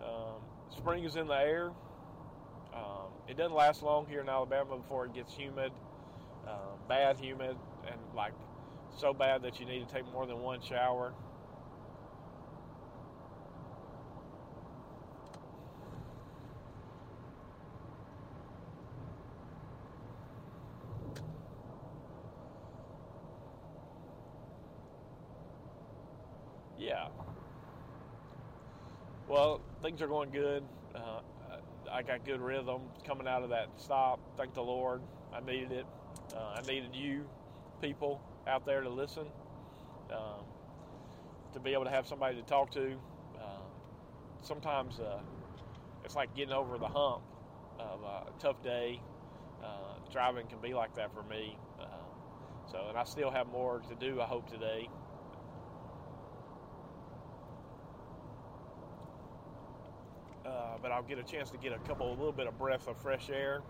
Um, 0.02 0.42
spring 0.70 1.04
is 1.04 1.16
in 1.16 1.26
the 1.26 1.34
air. 1.34 1.70
Um, 2.72 3.10
it 3.26 3.36
doesn't 3.36 3.54
last 3.54 3.82
long 3.82 4.06
here 4.06 4.20
in 4.20 4.28
Alabama 4.28 4.76
before 4.76 5.06
it 5.06 5.14
gets 5.14 5.34
humid, 5.34 5.72
um, 6.46 6.78
bad 6.88 7.18
humid, 7.18 7.56
and 7.90 8.00
like 8.14 8.32
so 8.96 9.12
bad 9.12 9.42
that 9.42 9.58
you 9.60 9.66
need 9.66 9.86
to 9.86 9.92
take 9.92 10.10
more 10.12 10.26
than 10.26 10.40
one 10.40 10.60
shower. 10.60 11.12
Well, 29.28 29.60
things 29.98 30.04
are 30.04 30.12
going 30.12 30.30
good. 30.30 30.62
Uh, 30.94 31.20
I 31.90 32.02
got 32.02 32.24
good 32.24 32.40
rhythm 32.40 32.82
coming 33.04 33.26
out 33.26 33.42
of 33.42 33.50
that 33.50 33.68
stop. 33.78 34.20
Thank 34.36 34.54
the 34.54 34.62
Lord. 34.62 35.00
I 35.34 35.40
needed 35.40 35.72
it. 35.72 35.86
Uh, 36.36 36.56
I 36.56 36.60
needed 36.68 36.94
you, 36.94 37.24
people 37.82 38.20
out 38.46 38.64
there 38.64 38.82
to 38.82 38.88
listen, 38.88 39.26
um, 40.12 40.44
to 41.52 41.58
be 41.58 41.72
able 41.72 41.84
to 41.84 41.90
have 41.90 42.06
somebody 42.06 42.36
to 42.36 42.42
talk 42.42 42.70
to. 42.72 42.92
Uh, 43.36 43.42
sometimes 44.40 45.00
uh, 45.00 45.18
it's 46.04 46.14
like 46.14 46.32
getting 46.36 46.54
over 46.54 46.78
the 46.78 46.86
hump 46.86 47.22
of 47.80 48.00
a 48.02 48.26
tough 48.38 48.62
day. 48.62 49.00
Uh, 49.64 49.94
driving 50.12 50.46
can 50.46 50.60
be 50.60 50.74
like 50.74 50.94
that 50.94 51.12
for 51.12 51.24
me. 51.24 51.58
Uh, 51.80 51.86
So, 52.70 52.86
and 52.88 52.96
I 52.98 53.04
still 53.04 53.30
have 53.30 53.48
more 53.48 53.80
to 53.88 53.94
do, 53.96 54.20
I 54.20 54.26
hope, 54.26 54.48
today. 54.48 54.88
Uh, 60.58 60.76
but 60.82 60.90
I'll 60.90 61.04
get 61.04 61.18
a 61.18 61.22
chance 61.22 61.50
to 61.50 61.56
get 61.56 61.72
a 61.72 61.78
couple, 61.86 62.08
a 62.08 62.10
little 62.10 62.32
bit 62.32 62.48
of 62.48 62.58
breath 62.58 62.88
of 62.88 63.00
fresh 63.00 63.30
air, 63.30 63.62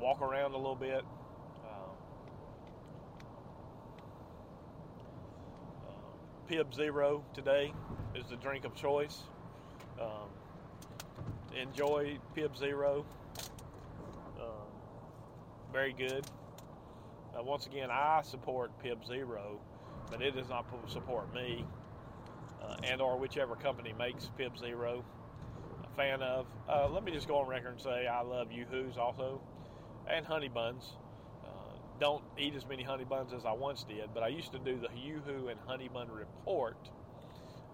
walk 0.00 0.22
around 0.22 0.52
a 0.52 0.56
little 0.56 0.74
bit. 0.74 1.04
Um, 1.62 1.96
Pibb 6.48 6.74
Zero 6.74 7.22
today 7.34 7.74
is 8.14 8.24
the 8.30 8.36
drink 8.36 8.64
of 8.64 8.74
choice. 8.74 9.24
Um, 10.00 10.30
enjoy 11.60 12.16
Pibb 12.34 12.56
Zero. 12.56 13.04
Um, 14.40 14.68
very 15.70 15.92
good. 15.92 16.24
Uh, 17.38 17.42
once 17.42 17.66
again, 17.66 17.90
I 17.90 18.22
support 18.22 18.70
Pibb 18.82 19.06
Zero, 19.06 19.60
but 20.10 20.22
it 20.22 20.34
does 20.34 20.48
not 20.48 20.64
support 20.88 21.34
me 21.34 21.66
uh, 22.62 22.76
and 22.84 23.02
or 23.02 23.18
whichever 23.18 23.54
company 23.54 23.92
makes 23.98 24.30
Pibb 24.38 24.58
Zero. 24.58 25.04
Fan 25.96 26.22
of. 26.22 26.46
Uh, 26.68 26.88
let 26.88 27.04
me 27.04 27.12
just 27.12 27.28
go 27.28 27.38
on 27.38 27.48
record 27.48 27.72
and 27.72 27.80
say 27.80 28.08
I 28.08 28.22
love 28.22 28.50
Yoo-Hoos 28.50 28.98
also, 28.98 29.40
and 30.10 30.26
honey 30.26 30.48
buns. 30.48 30.82
Uh, 31.44 31.48
don't 32.00 32.22
eat 32.36 32.54
as 32.56 32.66
many 32.66 32.82
honey 32.82 33.04
buns 33.04 33.32
as 33.32 33.44
I 33.44 33.52
once 33.52 33.84
did, 33.84 34.08
but 34.12 34.24
I 34.24 34.28
used 34.28 34.50
to 34.52 34.58
do 34.58 34.76
the 34.80 34.88
Yoo-Hoo 34.98 35.48
and 35.48 35.60
Honey 35.68 35.88
Bun 35.92 36.08
Report, 36.10 36.76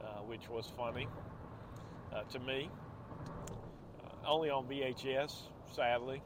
uh, 0.02 0.20
which 0.28 0.50
was 0.50 0.70
funny 0.76 1.08
uh, 2.14 2.22
to 2.32 2.38
me. 2.40 2.68
only 4.26 4.50
on 4.50 4.66
VHS, 4.66 5.34
sadly. 5.72 6.20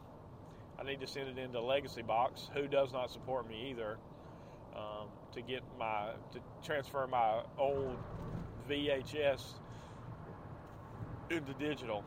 I 0.78 0.82
need 0.82 1.00
to 1.00 1.06
send 1.06 1.28
it 1.28 1.38
into 1.38 1.60
Legacy 1.60 2.02
Box, 2.02 2.50
who 2.54 2.66
does 2.66 2.92
not 2.92 3.10
support 3.12 3.48
me 3.48 3.70
either, 3.70 3.98
um, 4.74 5.06
to 5.32 5.42
get 5.42 5.62
my 5.78 6.10
to 6.32 6.40
transfer 6.64 7.06
my 7.06 7.42
old 7.56 7.96
VHS 8.68 9.60
into 11.36 11.52
digital. 11.54 12.04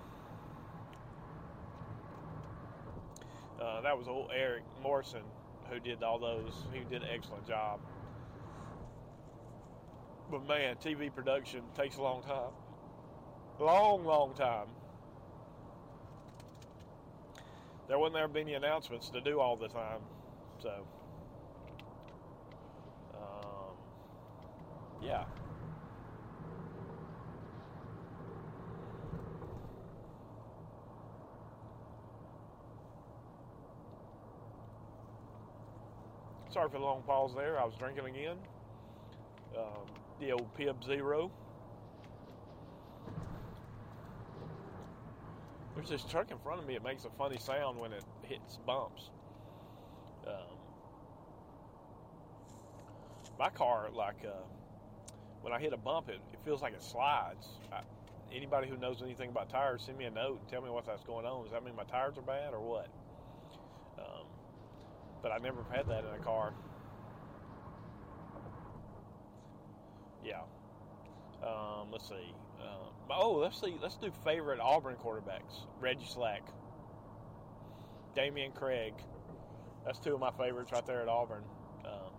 Uh, 3.62 3.81
that 3.81 3.98
was 3.98 4.07
old 4.07 4.29
Eric 4.34 4.63
Morrison 4.81 5.24
who 5.69 5.79
did 5.79 6.03
all 6.03 6.19
those. 6.19 6.53
He 6.74 6.79
did 6.89 7.03
an 7.03 7.10
excellent 7.13 7.48
job. 7.48 7.79
But 10.29 10.48
man, 10.48 10.75
TV 10.75 11.13
production 11.13 11.62
takes 11.75 11.98
a 11.98 12.01
long 12.01 12.22
time. 12.24 12.51
Long, 13.60 14.05
long 14.05 14.34
time 14.36 14.67
there 17.88 17.98
wouldn't 17.98 18.17
ever 18.17 18.27
be 18.27 18.41
any 18.41 18.53
announcements 18.53 19.10
to 19.10 19.22
do 19.22 19.39
all 19.39 19.55
the 19.55 19.69
time. 19.69 20.01
So, 20.62 20.86
um, 23.13 23.75
yeah. 25.01 25.24
Sorry 36.58 36.70
for 36.72 36.80
the 36.80 36.84
long 36.86 37.04
pause 37.04 37.36
there. 37.36 37.60
I 37.60 37.66
was 37.66 37.76
drinking 37.76 38.08
again. 38.08 38.36
Um, 39.56 39.86
the 40.20 40.32
old 40.32 40.52
Pibb 40.58 40.84
Zero. 40.84 41.30
There's 45.76 45.90
this 45.90 46.04
truck 46.04 46.32
in 46.32 46.40
front 46.40 46.60
of 46.60 46.66
me. 46.66 46.76
It 46.76 46.84
makes 46.84 47.06
a 47.06 47.12
funny 47.12 47.38
sound 47.38 47.80
when 47.80 47.94
it 47.94 48.04
hits 48.24 48.58
bumps. 48.66 49.12
Um, 50.26 50.58
my 53.38 53.50
car, 53.50 53.90
like 53.94 54.26
uh, 54.26 54.42
when 55.42 55.54
I 55.54 55.60
hit 55.60 55.74
a 55.74 55.78
bump, 55.78 56.10
it, 56.10 56.20
it 56.34 56.40
feels 56.44 56.64
like 56.64 56.74
it 56.74 56.82
slides. 56.82 57.50
I, 57.72 57.82
anybody 58.34 58.68
who 58.68 58.78
knows 58.78 59.04
anything 59.04 59.30
about 59.30 59.52
tires, 59.52 59.84
send 59.86 60.00
me 60.00 60.06
a 60.06 60.10
note 60.10 60.40
and 60.40 60.50
tell 60.50 60.64
me 60.64 60.72
what 60.72 60.88
that's 60.88 61.04
going 61.04 61.28
on. 61.28 61.44
Does 61.44 61.52
that 61.52 61.64
mean 61.64 61.76
my 61.76 61.84
tires 61.84 62.18
are 62.18 62.24
bad 62.24 62.56
or 62.56 62.62
what? 62.62 62.88
But 65.22 65.32
I 65.32 65.38
never 65.40 65.64
had 65.72 65.88
that 65.88 66.06
in 66.06 66.20
a 66.20 66.24
car. 66.24 66.53
Yeah. 70.24 70.42
Um, 71.44 71.92
let's 71.92 72.08
see. 72.08 72.34
Uh, 72.60 72.90
oh, 73.12 73.34
let's 73.34 73.60
see. 73.60 73.75
Let's 73.82 73.96
do 73.96 74.12
favorite 74.24 74.60
Auburn 74.60 74.96
quarterbacks. 74.96 75.66
Reggie 75.80 76.06
Slack, 76.06 76.44
Dameyune 78.16 78.53
Craig. 78.53 78.94
That's 79.86 80.00
two 80.00 80.14
of 80.14 80.20
my 80.20 80.32
favorites 80.32 80.72
right 80.74 80.86
there 80.86 81.01
at 81.01 81.08
Auburn. 81.08 81.44
Um, 81.86 82.12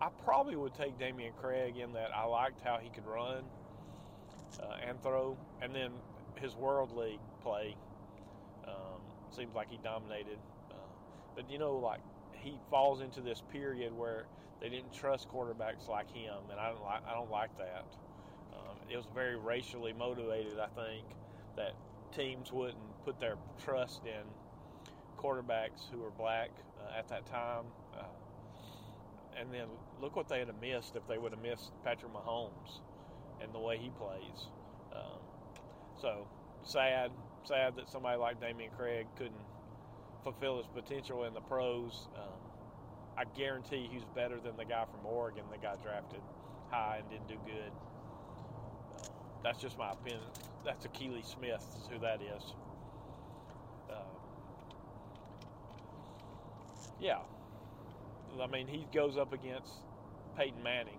I 0.00 0.08
probably 0.24 0.56
would 0.56 0.74
take 0.74 0.98
Dameyune 0.98 1.36
Craig 1.36 1.76
in 1.76 1.92
that 1.92 2.10
I 2.14 2.24
liked 2.24 2.60
how 2.60 2.78
he 2.82 2.90
could 2.90 3.06
run 3.06 3.44
uh, 4.60 4.76
and 4.86 5.00
throw, 5.02 5.36
and 5.62 5.74
then 5.74 5.92
his 6.36 6.54
World 6.56 6.96
League 6.96 7.20
play 7.42 7.76
um, 8.66 9.00
seems 9.30 9.54
like 9.54 9.70
he 9.70 9.78
dominated. 9.84 10.38
Uh, 10.70 10.74
but 11.34 11.50
you 11.50 11.58
know, 11.58 11.76
like 11.76 12.00
he 12.50 12.58
falls 12.70 13.00
into 13.00 13.20
this 13.20 13.42
period 13.52 13.92
where 13.92 14.26
they 14.60 14.68
didn't 14.68 14.92
trust 14.92 15.28
quarterbacks 15.28 15.88
like 15.88 16.10
him, 16.12 16.38
and 16.50 16.58
I 16.58 16.70
don't 16.70 16.82
like. 16.82 17.02
I 17.06 17.12
don't 17.12 17.30
like 17.30 17.56
that 17.58 17.84
it 18.90 18.96
was 18.96 19.06
very 19.14 19.36
racially 19.36 19.92
motivated. 19.92 20.58
I 20.58 20.68
think 20.68 21.04
that 21.56 21.72
teams 22.14 22.52
wouldn't 22.52 23.04
put 23.04 23.18
their 23.18 23.36
trust 23.62 24.02
in 24.04 24.22
quarterbacks 25.18 25.90
who 25.90 25.98
were 25.98 26.10
black 26.10 26.50
uh, 26.80 26.98
at 26.98 27.08
that 27.08 27.26
time. 27.26 27.64
Uh, 27.96 28.04
and 29.38 29.52
then 29.52 29.66
look 30.00 30.16
what 30.16 30.28
they 30.28 30.38
would 30.38 30.48
have 30.48 30.60
missed 30.60 30.96
if 30.96 31.06
they 31.08 31.18
would 31.18 31.32
have 31.32 31.42
missed 31.42 31.72
Patrick 31.84 32.12
Mahomes 32.12 32.80
and 33.42 33.52
the 33.52 33.58
way 33.58 33.76
he 33.76 33.90
plays. 33.90 34.48
Um, 34.94 35.20
so 36.00 36.26
sad, 36.64 37.10
sad 37.44 37.76
that 37.76 37.90
somebody 37.90 38.18
like 38.18 38.40
Dameyune 38.40 38.74
Craig 38.76 39.06
couldn't 39.16 39.34
fulfill 40.26 40.56
his 40.56 40.66
potential 40.66 41.22
in 41.22 41.32
the 41.34 41.40
pros. 41.40 42.08
Um, 42.16 42.32
I 43.16 43.22
guarantee 43.38 43.88
he's 43.92 44.02
better 44.12 44.40
than 44.40 44.56
the 44.56 44.64
guy 44.64 44.84
from 44.84 45.06
Oregon 45.06 45.44
that 45.52 45.62
got 45.62 45.80
drafted 45.84 46.18
high 46.68 46.98
and 46.98 47.08
didn't 47.08 47.28
do 47.28 47.36
good. 47.46 47.70
That's 49.44 49.60
just 49.60 49.78
my 49.78 49.92
opinion. 49.92 50.24
That's 50.64 50.84
Akili 50.84 51.24
Smith, 51.24 51.64
is 51.80 51.88
who 51.88 52.00
that 52.00 52.20
is. 52.20 52.42
Uh, 53.88 53.94
yeah. 57.00 57.18
I 58.42 58.48
mean, 58.48 58.66
he 58.66 58.84
goes 58.92 59.16
up 59.16 59.32
against 59.32 59.74
Peyton 60.36 60.60
Manning, 60.60 60.98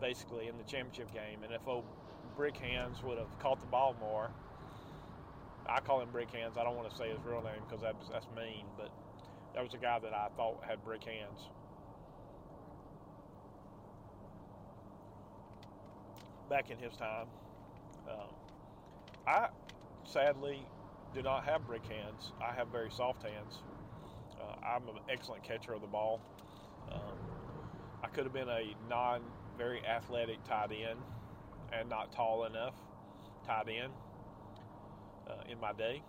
basically, 0.00 0.46
in 0.46 0.56
the 0.56 0.62
championship 0.62 1.12
game. 1.12 1.42
And 1.42 1.52
if 1.52 1.66
old 1.66 1.84
Brick 2.36 2.56
Hands 2.56 2.96
would 3.02 3.18
have 3.18 3.36
caught 3.40 3.60
the 3.60 3.66
ball 3.66 3.96
more, 3.98 4.30
I 5.68 5.80
call 5.80 6.00
him 6.00 6.10
Brick 6.10 6.30
Hands. 6.30 6.56
I 6.56 6.64
don't 6.64 6.76
want 6.76 6.90
to 6.90 6.96
say 6.96 7.08
his 7.08 7.18
real 7.24 7.42
name 7.42 7.62
because 7.68 7.82
that's, 7.82 8.08
that's 8.08 8.26
mean, 8.36 8.64
but 8.76 8.90
that 9.54 9.62
was 9.62 9.74
a 9.74 9.78
guy 9.78 9.98
that 9.98 10.12
I 10.12 10.28
thought 10.36 10.62
had 10.66 10.82
brick 10.84 11.04
hands. 11.04 11.48
Back 16.48 16.70
in 16.70 16.78
his 16.78 16.96
time. 16.96 17.26
Um, 18.08 18.28
I 19.26 19.48
sadly 20.04 20.66
do 21.14 21.22
not 21.22 21.44
have 21.44 21.66
brick 21.66 21.86
hands. 21.86 22.32
I 22.42 22.52
have 22.54 22.68
very 22.68 22.90
soft 22.90 23.22
hands. 23.22 23.58
Uh, 24.40 24.66
I'm 24.66 24.88
an 24.88 25.02
excellent 25.08 25.44
catcher 25.44 25.72
of 25.72 25.80
the 25.80 25.86
ball. 25.86 26.20
Um, 26.90 27.18
I 28.02 28.08
could 28.08 28.24
have 28.24 28.32
been 28.32 28.48
a 28.48 28.74
non 28.88 29.22
very 29.58 29.84
athletic 29.84 30.42
tight 30.44 30.70
end 30.72 30.98
and 31.72 31.88
not 31.88 32.12
tall 32.12 32.44
enough 32.44 32.74
tight 33.46 33.68
end 33.68 33.92
uh, 35.30 35.50
in 35.50 35.60
my 35.60 35.72
day. 35.72 36.02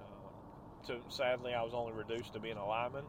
Um, 0.00 0.32
so 0.86 1.00
sadly, 1.08 1.54
I 1.54 1.62
was 1.62 1.72
only 1.74 1.92
reduced 1.92 2.32
to 2.34 2.40
being 2.40 2.56
a 2.56 2.66
lineman. 2.66 3.04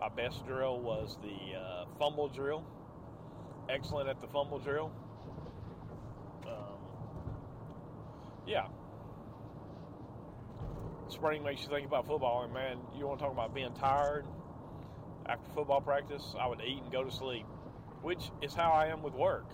My 0.00 0.08
best 0.08 0.46
drill 0.46 0.80
was 0.80 1.16
the 1.22 1.58
uh, 1.58 1.84
fumble 1.98 2.28
drill. 2.28 2.64
Excellent 3.68 4.08
at 4.08 4.20
the 4.20 4.26
fumble 4.28 4.58
drill. 4.58 4.92
yeah. 8.46 8.66
Spring 11.08 11.42
makes 11.42 11.62
you 11.62 11.68
think 11.68 11.86
about 11.86 12.06
football, 12.06 12.42
and 12.44 12.52
man, 12.52 12.78
you 12.96 13.06
want 13.06 13.18
to 13.18 13.24
talk 13.24 13.32
about 13.32 13.54
being 13.54 13.72
tired 13.74 14.24
after 15.26 15.50
football 15.54 15.80
practice? 15.80 16.34
I 16.38 16.46
would 16.46 16.60
eat 16.60 16.82
and 16.82 16.90
go 16.90 17.04
to 17.04 17.10
sleep, 17.10 17.46
which 18.02 18.30
is 18.40 18.54
how 18.54 18.72
I 18.72 18.86
am 18.86 19.02
with 19.02 19.14
work. 19.14 19.46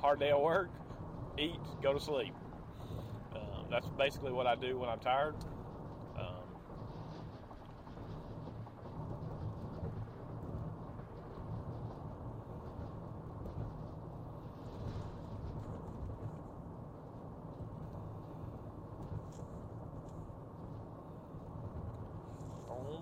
Hard 0.00 0.20
day 0.20 0.30
at 0.30 0.40
work, 0.40 0.70
eat, 1.38 1.60
go 1.82 1.92
to 1.92 2.00
sleep. 2.00 2.34
Uh, 3.66 3.70
that's 3.70 3.88
basically 3.88 4.32
what 4.32 4.46
I 4.46 4.54
do 4.54 4.78
when 4.78 4.88
I'm 4.88 5.00
tired. 5.00 5.34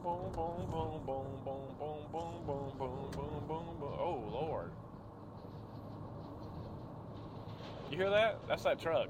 boom, 0.05 0.33
boom, 0.33 0.67
boom, 0.71 1.07
boom, 1.07 1.41
boom, 1.41 1.77
boom, 1.81 2.13
boom, 2.13 2.47
boom, 2.47 2.79
boom, 2.79 3.11
boom, 3.11 3.47
boom, 3.49 3.79
boom. 3.81 3.95
Oh 3.99 4.29
Lord! 4.31 4.71
You 7.91 7.97
hear 7.97 8.11
that? 8.11 8.47
That's 8.47 8.63
that 8.65 8.79
truck. 8.79 9.09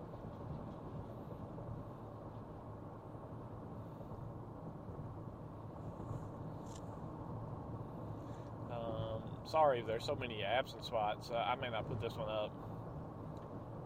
Sorry, 9.55 9.85
there's 9.87 10.05
so 10.05 10.17
many 10.17 10.43
absent 10.43 10.85
spots. 10.85 11.31
Uh, 11.31 11.37
I 11.37 11.55
may 11.55 11.71
not 11.71 11.87
put 11.88 12.01
this 12.01 12.12
one 12.17 12.29
up. 12.29 12.51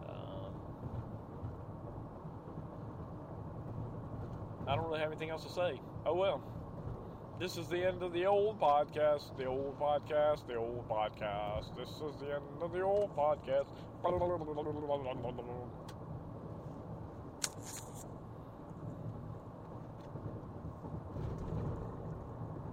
Um, 0.09 0.51
I 4.67 4.75
don't 4.75 4.85
really 4.87 4.99
have 4.99 5.11
anything 5.11 5.29
else 5.29 5.43
to 5.43 5.51
say. 5.51 5.79
Oh 6.07 6.15
well. 6.15 6.41
This 7.39 7.55
is 7.55 7.67
the 7.67 7.85
end 7.85 8.01
of 8.01 8.13
the 8.13 8.25
old 8.25 8.59
podcast, 8.59 9.37
the 9.37 9.45
old 9.45 9.79
podcast, 9.79 10.47
the 10.47 10.55
old 10.55 10.89
podcast. 10.89 11.75
This 11.77 11.89
is 11.89 12.19
the 12.19 12.33
end 12.33 12.63
of 12.63 12.71
the 12.71 12.81
old 12.81 13.15
podcast. 13.15 13.67